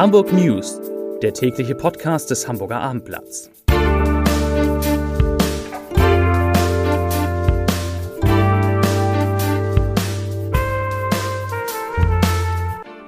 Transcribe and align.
Hamburg 0.00 0.32
News, 0.32 0.80
der 1.20 1.34
tägliche 1.34 1.74
Podcast 1.74 2.30
des 2.30 2.48
Hamburger 2.48 2.80
Abendblatts. 2.80 3.50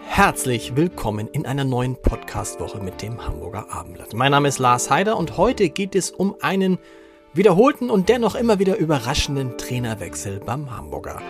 Herzlich 0.07 0.77
willkommen 0.77 1.29
in 1.29 1.47
einer 1.47 1.65
neuen 1.65 1.97
Podcast-Woche 1.97 2.83
mit 2.83 3.01
dem 3.01 3.27
Hamburger 3.27 3.71
Abendblatt. 3.71 4.13
Mein 4.13 4.33
Name 4.33 4.49
ist 4.49 4.59
Lars 4.59 4.91
Heider 4.91 5.17
und 5.17 5.39
heute 5.39 5.71
geht 5.71 5.95
es 5.95 6.11
um 6.11 6.37
einen 6.43 6.79
wiederholten 7.33 7.89
und 7.89 8.11
dennoch 8.11 8.35
immer 8.35 8.59
wieder 8.59 8.77
überraschenden 8.77 9.57
Trainerwechsel 9.57 10.41
beim 10.41 10.77
Hamburger 10.77 11.23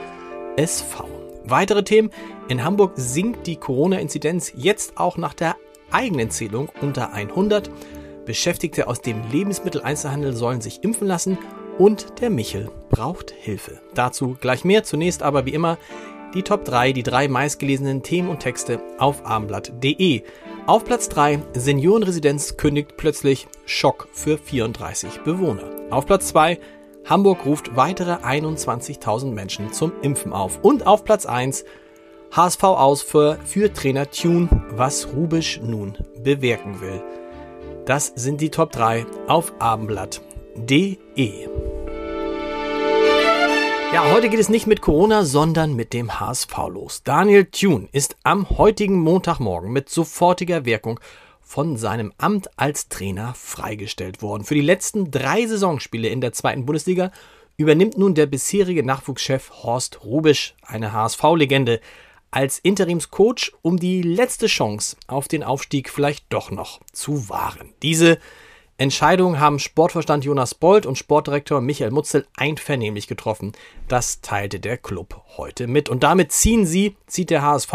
SV. 0.56 1.21
Weitere 1.44 1.84
Themen. 1.84 2.10
In 2.48 2.64
Hamburg 2.64 2.92
sinkt 2.96 3.46
die 3.46 3.56
Corona-Inzidenz 3.56 4.52
jetzt 4.56 4.98
auch 4.98 5.16
nach 5.16 5.34
der 5.34 5.56
eigenen 5.90 6.30
Zählung 6.30 6.68
unter 6.80 7.12
100. 7.12 7.70
Beschäftigte 8.24 8.86
aus 8.86 9.00
dem 9.00 9.20
Lebensmitteleinzelhandel 9.30 10.34
sollen 10.34 10.60
sich 10.60 10.84
impfen 10.84 11.06
lassen 11.06 11.38
und 11.78 12.20
der 12.20 12.30
Michel 12.30 12.70
braucht 12.90 13.30
Hilfe. 13.30 13.80
Dazu 13.94 14.36
gleich 14.40 14.64
mehr. 14.64 14.84
Zunächst 14.84 15.22
aber 15.22 15.46
wie 15.46 15.54
immer 15.54 15.78
die 16.34 16.42
Top 16.42 16.64
3, 16.64 16.92
die 16.92 17.02
drei 17.02 17.28
meistgelesenen 17.28 18.02
Themen 18.02 18.28
und 18.28 18.40
Texte 18.40 18.80
auf 18.98 19.26
abendblatt.de. 19.26 20.22
Auf 20.66 20.84
Platz 20.84 21.08
3 21.08 21.40
Seniorenresidenz 21.54 22.56
kündigt 22.56 22.96
plötzlich 22.96 23.48
Schock 23.66 24.08
für 24.12 24.38
34 24.38 25.22
Bewohner. 25.22 25.70
Auf 25.90 26.06
Platz 26.06 26.28
2 26.28 26.58
Hamburg 27.04 27.44
ruft 27.44 27.74
weitere 27.76 28.14
21.000 28.14 29.32
Menschen 29.32 29.72
zum 29.72 29.92
Impfen 30.02 30.32
auf. 30.32 30.60
Und 30.62 30.86
auf 30.86 31.04
Platz 31.04 31.26
1 31.26 31.64
HSV 32.30 32.62
aus 32.62 33.02
für, 33.02 33.38
für 33.44 33.72
Trainer 33.72 34.10
Tune, 34.10 34.48
was 34.70 35.08
Rubisch 35.12 35.60
nun 35.60 35.98
bewirken 36.22 36.80
will. 36.80 37.02
Das 37.84 38.12
sind 38.14 38.40
die 38.40 38.50
Top 38.50 38.70
3 38.70 39.04
auf 39.26 39.52
abendblatt.de. 39.58 41.48
Ja, 43.92 44.10
heute 44.10 44.30
geht 44.30 44.40
es 44.40 44.48
nicht 44.48 44.66
mit 44.66 44.80
Corona, 44.80 45.24
sondern 45.24 45.74
mit 45.74 45.92
dem 45.92 46.18
HSV 46.20 46.56
los. 46.68 47.02
Daniel 47.02 47.44
Thune 47.44 47.88
ist 47.92 48.16
am 48.22 48.48
heutigen 48.48 48.98
Montagmorgen 48.98 49.70
mit 49.70 49.90
sofortiger 49.90 50.64
Wirkung 50.64 50.98
von 51.52 51.76
seinem 51.76 52.14
Amt 52.16 52.48
als 52.58 52.88
Trainer 52.88 53.34
freigestellt 53.34 54.22
worden. 54.22 54.44
Für 54.44 54.54
die 54.54 54.62
letzten 54.62 55.10
drei 55.10 55.46
Saisonspiele 55.46 56.08
in 56.08 56.22
der 56.22 56.32
zweiten 56.32 56.64
Bundesliga 56.64 57.12
übernimmt 57.58 57.98
nun 57.98 58.14
der 58.14 58.24
bisherige 58.24 58.82
Nachwuchschef 58.82 59.50
Horst 59.62 60.02
Rubisch, 60.02 60.54
eine 60.62 60.94
HSV-Legende, 60.94 61.82
als 62.30 62.58
Interimscoach, 62.58 63.52
um 63.60 63.78
die 63.78 64.00
letzte 64.00 64.46
Chance 64.46 64.96
auf 65.08 65.28
den 65.28 65.42
Aufstieg 65.42 65.90
vielleicht 65.90 66.24
doch 66.30 66.50
noch 66.50 66.80
zu 66.90 67.28
wahren. 67.28 67.74
Diese 67.82 68.16
Entscheidung 68.78 69.38
haben 69.38 69.58
Sportvorstand 69.58 70.24
Jonas 70.24 70.54
Bold 70.54 70.86
und 70.86 70.96
Sportdirektor 70.96 71.60
Michael 71.60 71.90
Mutzel 71.90 72.26
einvernehmlich 72.34 73.08
getroffen. 73.08 73.52
Das 73.88 74.22
teilte 74.22 74.58
der 74.58 74.78
Club 74.78 75.20
heute 75.36 75.66
mit. 75.66 75.90
Und 75.90 76.02
damit 76.02 76.32
ziehen 76.32 76.64
sie, 76.64 76.96
zieht 77.06 77.28
der 77.28 77.42
HSV, 77.42 77.74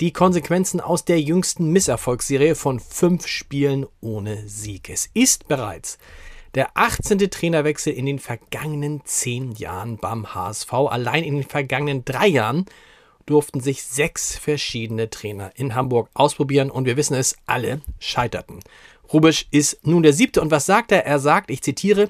die 0.00 0.12
Konsequenzen 0.12 0.80
aus 0.80 1.04
der 1.04 1.20
jüngsten 1.20 1.72
Misserfolgsserie 1.72 2.54
von 2.54 2.78
fünf 2.78 3.26
Spielen 3.26 3.86
ohne 4.00 4.48
Sieg. 4.48 4.90
Es 4.90 5.10
ist 5.12 5.48
bereits 5.48 5.98
der 6.54 6.70
18. 6.74 7.18
Trainerwechsel 7.30 7.92
in 7.92 8.06
den 8.06 8.18
vergangenen 8.18 9.02
zehn 9.04 9.52
Jahren 9.52 9.98
beim 9.98 10.34
HSV. 10.34 10.72
Allein 10.72 11.24
in 11.24 11.34
den 11.34 11.44
vergangenen 11.44 12.04
drei 12.04 12.28
Jahren 12.28 12.66
durften 13.26 13.60
sich 13.60 13.82
sechs 13.82 14.36
verschiedene 14.36 15.10
Trainer 15.10 15.50
in 15.56 15.74
Hamburg 15.74 16.08
ausprobieren 16.14 16.70
und 16.70 16.86
wir 16.86 16.96
wissen 16.96 17.14
es, 17.14 17.36
alle 17.46 17.80
scheiterten. 17.98 18.60
Rubisch 19.12 19.46
ist 19.50 19.86
nun 19.86 20.02
der 20.02 20.12
siebte 20.12 20.40
und 20.40 20.50
was 20.50 20.66
sagt 20.66 20.92
er? 20.92 21.04
Er 21.04 21.18
sagt, 21.18 21.50
ich 21.50 21.62
zitiere, 21.62 22.08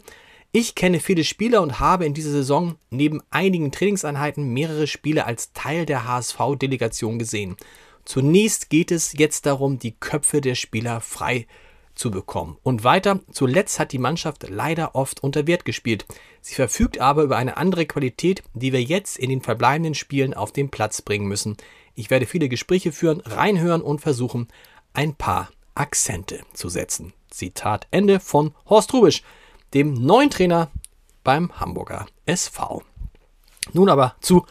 ich 0.53 0.75
kenne 0.75 1.01
viele 1.01 1.25
Spieler 1.25 1.61
und 1.63 1.79
habe 1.79 2.07
in 2.07 2.15
dieser 2.15 2.31
Saison 2.31 2.77
neben 2.91 3.23
einigen 3.31 3.71
Trainingseinheiten 3.71 4.53
mehrere 4.53 4.87
Spiele 4.87 5.27
als 5.27 5.53
Teil 5.53 5.85
der 5.85 6.07
HSV-Delegation 6.07 7.19
gesehen. 7.19 7.57
Zunächst 8.05 8.71
geht 8.71 8.91
es 8.91 9.13
jetzt 9.13 9.45
darum, 9.45 9.79
die 9.79 9.93
Köpfe 9.93 10.41
der 10.41 10.55
Spieler 10.55 11.03
frei 11.03 11.47
zu 11.95 12.11
bekommen. 12.11 12.57
Und 12.63 12.85
weiter, 12.85 13.21
zuletzt 13.31 13.79
hat 13.79 13.93
die 13.93 13.99
Mannschaft 13.99 14.49
leider 14.49 14.95
oft 14.95 15.23
unter 15.23 15.47
Wert 15.47 15.67
gespielt. 15.67 16.07
Sie 16.41 16.55
verfügt 16.55 16.99
aber 16.99 17.25
über 17.25 17.37
eine 17.37 17.59
andere 17.59 17.85
Qualität, 17.85 18.43
die 18.55 18.73
wir 18.73 18.83
jetzt 18.83 19.19
in 19.19 19.29
den 19.29 19.43
verbleibenden 19.43 19.95
Spielen 19.95 20.33
auf 20.33 20.53
den 20.53 20.71
Platz 20.71 21.03
bringen 21.03 21.27
müssen. 21.27 21.57
Ich 21.95 22.09
werde 22.09 22.25
viele 22.25 22.49
Gespräche 22.49 22.93
führen, 22.93 23.21
reinhören 23.21 23.83
und 23.83 24.01
versuchen, 24.01 24.49
ein 24.95 25.15
paar 25.15 25.51
Akzente 25.75 26.41
zu 26.55 26.71
setzen. 26.71 27.13
Zitat 27.31 27.87
Ende 27.91 28.21
von 28.21 28.55
Horst 28.67 28.95
Rubisch 28.95 29.23
dem 29.75 29.95
neuen 29.95 30.31
Trainer 30.31 30.71
beim 31.25 31.53
Hamburger 31.61 32.07
SV. 32.27 32.83
Nun 33.73 33.89
aber 33.89 34.15
zu 34.21 34.47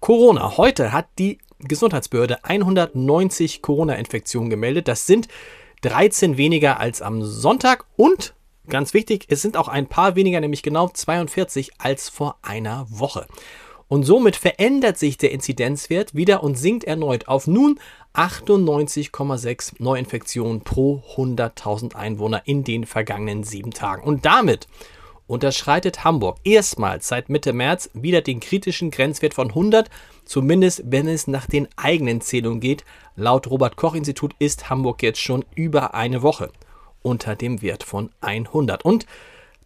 Corona. 0.00 0.56
Heute 0.56 0.92
hat 0.92 1.08
die 1.18 1.38
Gesundheitsbehörde 1.58 2.44
190 2.44 3.62
Corona-Infektionen 3.62 4.50
gemeldet. 4.50 4.88
Das 4.88 5.06
sind 5.06 5.28
13 5.82 6.36
weniger 6.36 6.78
als 6.78 7.02
am 7.02 7.22
Sonntag 7.22 7.86
und 7.96 8.34
ganz 8.68 8.94
wichtig, 8.94 9.26
es 9.28 9.42
sind 9.42 9.56
auch 9.56 9.68
ein 9.68 9.88
paar 9.88 10.16
weniger, 10.16 10.40
nämlich 10.40 10.62
genau 10.62 10.88
42 10.88 11.72
als 11.78 12.08
vor 12.08 12.38
einer 12.42 12.86
Woche. 12.88 13.26
Und 13.88 14.04
somit 14.04 14.36
verändert 14.36 14.98
sich 14.98 15.18
der 15.18 15.32
Inzidenzwert 15.32 16.14
wieder 16.14 16.44
und 16.44 16.56
sinkt 16.56 16.84
erneut 16.84 17.26
auf 17.26 17.48
nun 17.48 17.80
98,6 18.14 19.74
Neuinfektionen 19.78 20.62
pro 20.62 21.02
100.000 21.16 21.94
Einwohner 21.94 22.42
in 22.44 22.64
den 22.64 22.84
vergangenen 22.84 23.44
sieben 23.44 23.70
Tagen. 23.70 24.02
Und 24.02 24.24
damit 24.24 24.66
unterschreitet 25.26 26.02
Hamburg 26.02 26.38
erstmals 26.42 27.06
seit 27.06 27.28
Mitte 27.28 27.52
März 27.52 27.90
wieder 27.94 28.20
den 28.20 28.40
kritischen 28.40 28.90
Grenzwert 28.90 29.34
von 29.34 29.50
100, 29.50 29.88
zumindest 30.24 30.82
wenn 30.86 31.06
es 31.06 31.28
nach 31.28 31.46
den 31.46 31.68
eigenen 31.76 32.20
Zählungen 32.20 32.60
geht. 32.60 32.84
Laut 33.14 33.48
Robert 33.48 33.76
Koch 33.76 33.94
Institut 33.94 34.34
ist 34.40 34.70
Hamburg 34.70 35.02
jetzt 35.02 35.20
schon 35.20 35.44
über 35.54 35.94
eine 35.94 36.22
Woche 36.22 36.50
unter 37.02 37.36
dem 37.36 37.62
Wert 37.62 37.84
von 37.84 38.10
100. 38.20 38.84
Und 38.84 39.06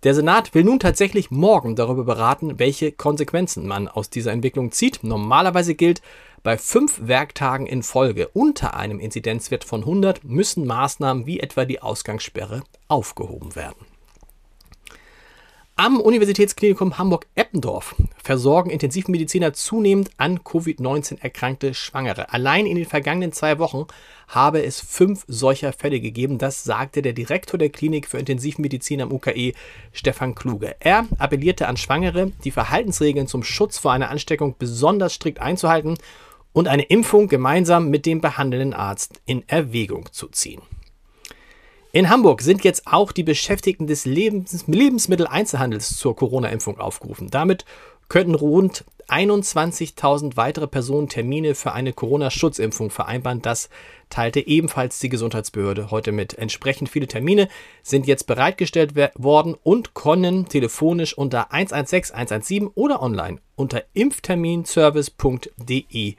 der 0.04 0.15
Senat 0.15 0.54
will 0.54 0.65
nun 0.65 0.78
tatsächlich 0.78 1.31
morgen 1.31 1.76
darüber 1.76 2.04
beraten, 2.04 2.59
welche 2.59 2.92
Konsequenzen 2.92 3.66
man 3.66 3.88
aus 3.88 4.10
dieser 4.10 4.32
Entwicklung 4.32 4.70
zieht. 4.70 5.03
Normalerweise 5.03 5.75
gilt, 5.75 6.03
bei 6.42 6.59
fünf 6.59 7.00
Werktagen 7.06 7.66
in 7.66 7.82
Folge 7.82 8.28
unter 8.28 8.75
einem 8.75 9.00
Inzidenzwert 9.00 9.64
von 9.64 9.81
100 9.81 10.22
müssen 10.22 10.66
Maßnahmen 10.66 11.26
wie 11.26 11.41
etwa 11.41 11.64
die 11.64 11.81
Ausgangssperre 11.81 12.62
aufgehoben 12.87 13.56
werden. 13.56 13.87
Am 15.76 15.98
Universitätsklinikum 15.98 16.98
Hamburg-Eppendorf 16.98 17.97
versorgen 18.25 18.71
Intensivmediziner 18.71 19.53
zunehmend 19.53 20.11
an 20.17 20.41
Covid-19 20.41 21.21
erkrankte 21.21 21.75
Schwangere. 21.75 22.33
Allein 22.33 22.67
in 22.67 22.77
den 22.77 22.87
vergangenen 22.87 23.33
zwei 23.33 23.59
Wochen 23.59 23.87
habe 24.29 24.65
es 24.65 24.81
fünf 24.81 25.25
solcher 25.29 25.75
Fälle 25.75 26.01
gegeben. 26.01 26.39
Das 26.39 26.65
sagte 26.65 27.03
der 27.03 27.12
Direktor 27.12 27.59
der 27.59 27.69
Klinik 27.69 28.09
für 28.09 28.19
Intensivmedizin 28.19 29.03
am 29.03 29.12
UKE, 29.12 29.53
Stefan 29.93 30.35
Kluge. 30.35 30.75
Er 30.81 31.07
appellierte 31.19 31.69
an 31.69 31.77
Schwangere, 31.77 32.33
die 32.45 32.51
Verhaltensregeln 32.51 33.29
zum 33.29 33.45
Schutz 33.45 33.79
vor 33.79 33.93
einer 33.93 34.11
Ansteckung 34.11 34.56
besonders 34.59 35.12
strikt 35.12 35.41
einzuhalten 35.41 35.99
und 36.55 36.67
eine 36.67 36.85
Impfung 36.85 37.29
gemeinsam 37.29 37.91
mit 37.91 38.06
dem 38.06 38.23
behandelnden 38.23 38.73
Arzt 38.73 39.21
in 39.27 39.47
Erwägung 39.49 40.09
zu 40.12 40.29
ziehen. 40.29 40.62
In 41.95 42.11
Hamburg 42.11 42.43
sind 42.43 42.65
jetzt 42.65 42.89
auch 42.89 43.12
die 43.12 43.23
Beschäftigten 43.23 43.87
des 43.87 44.05
Lebens 44.05 44.65
Lebensmitteleinzelhandels 44.67 45.97
zur 45.97 46.17
Corona-Impfung 46.17 46.81
aufgerufen. 46.81 47.31
Damit 47.31 47.65
könnten 48.09 48.34
rund 48.34 48.84
21.000 49.09 50.37
weitere 50.37 50.66
Personen 50.66 51.08
Termine 51.08 51.55
für 51.55 51.73
eine 51.73 51.93
Corona-Schutzimpfung 51.93 52.90
vereinbaren. 52.90 53.43
Das 53.43 53.69
teilte 54.11 54.46
ebenfalls 54.46 54.99
die 54.99 55.08
Gesundheitsbehörde 55.08 55.90
heute 55.90 56.12
mit. 56.12 56.38
Entsprechend 56.38 56.88
viele 56.88 57.06
Termine 57.06 57.49
sind 57.82 58.06
jetzt 58.06 58.26
bereitgestellt 58.26 58.94
worden 59.17 59.55
und 59.62 59.94
können 59.94 60.49
telefonisch 60.49 61.17
unter 61.17 61.52
116 61.52 62.14
117 62.14 62.67
oder 62.69 63.02
online 63.02 63.38
unter 63.56 63.84
impfterminservice.de 63.93 66.14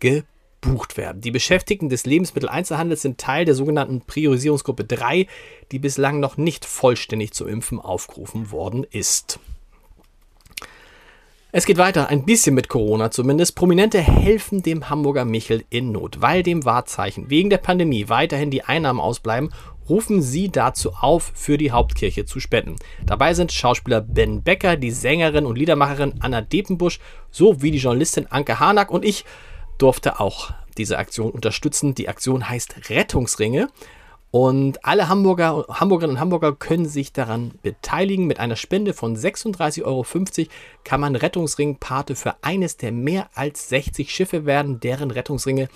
gebucht 0.00 0.96
werden. 0.96 1.20
Die 1.20 1.30
Beschäftigten 1.30 1.88
des 1.88 2.06
Lebensmitteleinzelhandels 2.06 3.02
sind 3.02 3.18
Teil 3.18 3.44
der 3.44 3.54
sogenannten 3.54 4.00
Priorisierungsgruppe 4.00 4.84
3, 4.84 5.26
die 5.72 5.78
bislang 5.78 6.20
noch 6.20 6.36
nicht 6.36 6.64
vollständig 6.64 7.32
zum 7.32 7.48
Impfen 7.48 7.80
aufgerufen 7.80 8.50
worden 8.50 8.86
ist. 8.90 9.38
Es 11.56 11.66
geht 11.66 11.78
weiter, 11.78 12.08
ein 12.08 12.24
bisschen 12.24 12.56
mit 12.56 12.68
Corona 12.68 13.12
zumindest. 13.12 13.54
Prominente 13.54 14.00
helfen 14.00 14.60
dem 14.64 14.90
Hamburger 14.90 15.24
Michel 15.24 15.62
in 15.70 15.92
Not. 15.92 16.20
Weil 16.20 16.42
dem 16.42 16.64
Wahrzeichen 16.64 17.30
wegen 17.30 17.48
der 17.48 17.58
Pandemie 17.58 18.08
weiterhin 18.08 18.50
die 18.50 18.64
Einnahmen 18.64 18.98
ausbleiben, 18.98 19.50
rufen 19.88 20.20
sie 20.20 20.48
dazu 20.48 20.94
auf, 20.94 21.30
für 21.36 21.56
die 21.56 21.70
Hauptkirche 21.70 22.24
zu 22.24 22.40
spenden. 22.40 22.74
Dabei 23.06 23.34
sind 23.34 23.52
Schauspieler 23.52 24.00
Ben 24.00 24.42
Becker, 24.42 24.76
die 24.76 24.90
Sängerin 24.90 25.46
und 25.46 25.56
Liedermacherin 25.56 26.14
Anna 26.18 26.40
Depenbusch 26.40 26.98
sowie 27.30 27.70
die 27.70 27.78
Journalistin 27.78 28.26
Anke 28.26 28.58
Harnack 28.58 28.90
und 28.90 29.04
ich 29.04 29.24
durfte 29.78 30.18
auch 30.18 30.50
diese 30.76 30.98
Aktion 30.98 31.30
unterstützen. 31.30 31.94
Die 31.94 32.08
Aktion 32.08 32.48
heißt 32.48 32.90
Rettungsringe. 32.90 33.68
Und 34.34 34.84
alle 34.84 35.08
Hamburger, 35.08 35.64
Hamburgerinnen 35.68 36.16
und 36.16 36.20
Hamburger 36.20 36.56
können 36.56 36.86
sich 36.86 37.12
daran 37.12 37.52
beteiligen. 37.62 38.26
Mit 38.26 38.40
einer 38.40 38.56
Spende 38.56 38.92
von 38.92 39.16
36,50 39.16 39.84
Euro 39.84 40.04
kann 40.82 41.00
man 41.00 41.14
Rettungsringpate 41.14 42.16
für 42.16 42.34
eines 42.42 42.76
der 42.76 42.90
mehr 42.90 43.28
als 43.34 43.68
60 43.68 44.12
Schiffe 44.12 44.44
werden, 44.44 44.80
deren 44.80 45.12
Rettungsringe 45.12 45.68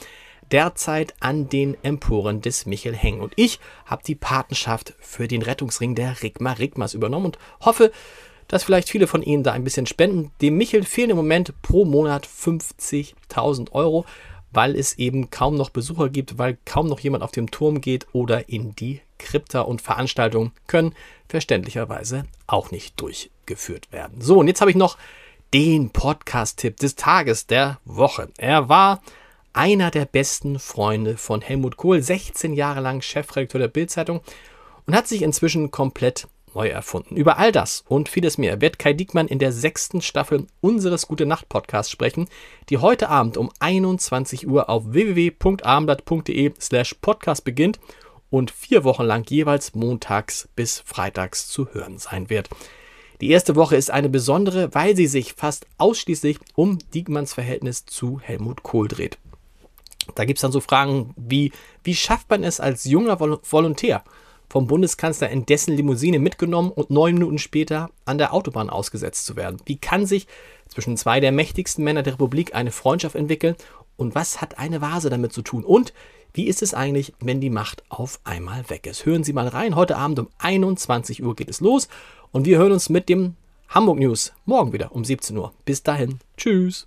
derzeit 0.50 1.14
an 1.20 1.48
den 1.48 1.76
Emporen 1.84 2.40
des 2.40 2.66
Michel 2.66 2.96
hängen. 2.96 3.20
Und 3.20 3.32
ich 3.36 3.60
habe 3.86 4.02
die 4.04 4.16
Patenschaft 4.16 4.92
für 4.98 5.28
den 5.28 5.42
Rettungsring 5.42 5.94
der 5.94 6.20
Rigma 6.20 6.50
Rigmas 6.54 6.94
übernommen 6.94 7.26
und 7.26 7.38
hoffe, 7.60 7.92
dass 8.48 8.64
vielleicht 8.64 8.88
viele 8.88 9.06
von 9.06 9.22
Ihnen 9.22 9.44
da 9.44 9.52
ein 9.52 9.62
bisschen 9.62 9.86
spenden. 9.86 10.32
Dem 10.40 10.56
Michel 10.56 10.82
fehlen 10.82 11.10
im 11.10 11.16
Moment 11.16 11.52
pro 11.62 11.84
Monat 11.84 12.26
50.000 12.26 13.70
Euro 13.70 14.04
weil 14.50 14.76
es 14.76 14.98
eben 14.98 15.30
kaum 15.30 15.56
noch 15.56 15.70
Besucher 15.70 16.08
gibt, 16.08 16.38
weil 16.38 16.58
kaum 16.64 16.86
noch 16.86 17.00
jemand 17.00 17.22
auf 17.22 17.32
dem 17.32 17.50
Turm 17.50 17.80
geht 17.80 18.06
oder 18.12 18.48
in 18.48 18.74
die 18.74 19.00
Krypta 19.18 19.60
und 19.60 19.82
Veranstaltungen 19.82 20.52
können 20.66 20.94
verständlicherweise 21.28 22.24
auch 22.46 22.70
nicht 22.70 23.00
durchgeführt 23.00 23.92
werden. 23.92 24.20
So, 24.20 24.38
und 24.38 24.48
jetzt 24.48 24.60
habe 24.60 24.70
ich 24.70 24.76
noch 24.76 24.96
den 25.52 25.90
Podcast-Tipp 25.90 26.76
des 26.76 26.94
Tages 26.94 27.46
der 27.46 27.78
Woche. 27.84 28.28
Er 28.36 28.68
war 28.68 29.02
einer 29.52 29.90
der 29.90 30.04
besten 30.04 30.58
Freunde 30.58 31.16
von 31.16 31.40
Helmut 31.40 31.76
Kohl, 31.76 32.02
16 32.02 32.52
Jahre 32.52 32.80
lang 32.80 33.02
Chefredakteur 33.02 33.60
der 33.60 33.68
Bildzeitung 33.68 34.20
und 34.86 34.94
hat 34.94 35.08
sich 35.08 35.22
inzwischen 35.22 35.70
komplett 35.70 36.28
neu 36.54 36.68
erfunden. 36.68 37.16
Über 37.16 37.38
all 37.38 37.52
das 37.52 37.84
und 37.88 38.08
vieles 38.08 38.38
mehr 38.38 38.60
wird 38.60 38.78
Kai 38.78 38.92
Diekmann 38.92 39.28
in 39.28 39.38
der 39.38 39.52
sechsten 39.52 40.00
Staffel 40.00 40.46
unseres 40.60 41.08
Gute 41.08 41.26
Nacht 41.26 41.48
Podcasts 41.48 41.90
sprechen, 41.90 42.28
die 42.68 42.78
heute 42.78 43.08
Abend 43.08 43.36
um 43.36 43.50
21 43.60 44.48
Uhr 44.48 44.68
auf 44.68 44.84
www.abendblatt.de 44.92 46.52
slash 46.60 46.94
podcast 46.94 47.44
beginnt 47.44 47.78
und 48.30 48.50
vier 48.50 48.84
Wochen 48.84 49.04
lang 49.04 49.24
jeweils 49.28 49.74
montags 49.74 50.48
bis 50.54 50.80
freitags 50.80 51.48
zu 51.48 51.72
hören 51.72 51.98
sein 51.98 52.30
wird. 52.30 52.48
Die 53.20 53.30
erste 53.30 53.56
Woche 53.56 53.76
ist 53.76 53.90
eine 53.90 54.08
besondere, 54.08 54.74
weil 54.74 54.94
sie 54.94 55.08
sich 55.08 55.34
fast 55.34 55.66
ausschließlich 55.76 56.38
um 56.54 56.78
Diekmanns 56.94 57.34
Verhältnis 57.34 57.84
zu 57.84 58.20
Helmut 58.20 58.62
Kohl 58.62 58.86
dreht. 58.86 59.18
Da 60.14 60.24
gibt 60.24 60.38
es 60.38 60.42
dann 60.42 60.52
so 60.52 60.60
Fragen 60.60 61.14
wie, 61.16 61.52
wie 61.84 61.94
schafft 61.94 62.30
man 62.30 62.44
es 62.44 62.60
als 62.60 62.84
junger 62.84 63.18
Volontär, 63.20 64.04
vom 64.48 64.66
Bundeskanzler 64.66 65.30
in 65.30 65.46
dessen 65.46 65.74
Limousine 65.74 66.18
mitgenommen 66.18 66.70
und 66.70 66.90
neun 66.90 67.14
Minuten 67.14 67.38
später 67.38 67.90
an 68.04 68.18
der 68.18 68.32
Autobahn 68.32 68.70
ausgesetzt 68.70 69.26
zu 69.26 69.36
werden. 69.36 69.58
Wie 69.66 69.76
kann 69.76 70.06
sich 70.06 70.26
zwischen 70.68 70.96
zwei 70.96 71.20
der 71.20 71.32
mächtigsten 71.32 71.84
Männer 71.84 72.02
der 72.02 72.14
Republik 72.14 72.54
eine 72.54 72.72
Freundschaft 72.72 73.14
entwickeln 73.14 73.56
und 73.96 74.14
was 74.14 74.40
hat 74.40 74.58
eine 74.58 74.80
Vase 74.80 75.10
damit 75.10 75.32
zu 75.32 75.42
tun? 75.42 75.64
Und 75.64 75.92
wie 76.32 76.46
ist 76.46 76.62
es 76.62 76.74
eigentlich, 76.74 77.14
wenn 77.20 77.40
die 77.40 77.50
Macht 77.50 77.82
auf 77.88 78.20
einmal 78.24 78.68
weg 78.70 78.86
ist? 78.86 79.06
Hören 79.06 79.24
Sie 79.24 79.32
mal 79.32 79.48
rein. 79.48 79.76
Heute 79.76 79.96
Abend 79.96 80.18
um 80.18 80.28
21 80.38 81.22
Uhr 81.22 81.34
geht 81.34 81.48
es 81.48 81.60
los 81.60 81.88
und 82.32 82.46
wir 82.46 82.58
hören 82.58 82.72
uns 82.72 82.88
mit 82.88 83.08
dem 83.08 83.34
Hamburg 83.68 83.98
News 83.98 84.32
morgen 84.44 84.72
wieder 84.72 84.92
um 84.92 85.04
17 85.04 85.36
Uhr. 85.36 85.52
Bis 85.64 85.82
dahin. 85.82 86.20
Tschüss. 86.36 86.86